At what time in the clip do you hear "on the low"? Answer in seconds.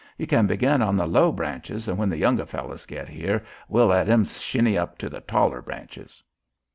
0.81-1.31